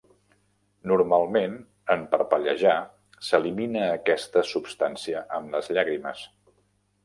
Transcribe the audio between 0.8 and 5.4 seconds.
Normalment, en parpellejar s'elimina aquesta substància